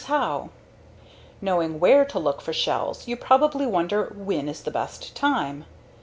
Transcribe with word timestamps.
HERE'S 0.01 0.05
HOW 0.07 0.49
Knowing 1.41 1.79
WHERE 1.79 2.05
to 2.05 2.17
look 2.17 2.41
for 2.41 2.51
shells 2.53 3.07
you 3.07 3.15
probably 3.15 3.67
wonder 3.67 4.11
WHEN 4.17 4.49
is 4.49 4.63
the 4.63 4.71
best 4.71 5.15
time. 5.15 5.65